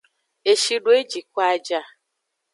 [0.51, 1.79] Eshi do yi jiko a ja.